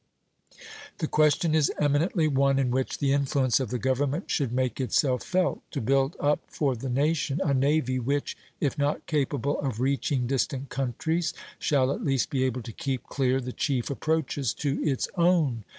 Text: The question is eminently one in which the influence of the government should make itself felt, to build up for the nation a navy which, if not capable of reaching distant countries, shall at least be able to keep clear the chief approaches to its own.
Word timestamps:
The 0.97 1.07
question 1.07 1.53
is 1.53 1.71
eminently 1.79 2.27
one 2.27 2.57
in 2.57 2.71
which 2.71 2.97
the 2.97 3.13
influence 3.13 3.59
of 3.59 3.69
the 3.69 3.77
government 3.77 4.31
should 4.31 4.51
make 4.51 4.81
itself 4.81 5.21
felt, 5.21 5.61
to 5.69 5.79
build 5.79 6.15
up 6.19 6.39
for 6.47 6.75
the 6.75 6.89
nation 6.89 7.39
a 7.43 7.53
navy 7.53 7.99
which, 7.99 8.35
if 8.59 8.79
not 8.79 9.05
capable 9.05 9.59
of 9.59 9.79
reaching 9.79 10.25
distant 10.25 10.69
countries, 10.69 11.35
shall 11.59 11.91
at 11.91 12.03
least 12.03 12.31
be 12.31 12.43
able 12.45 12.63
to 12.63 12.71
keep 12.71 13.03
clear 13.03 13.39
the 13.39 13.53
chief 13.53 13.91
approaches 13.91 14.55
to 14.55 14.83
its 14.83 15.07
own. 15.17 15.65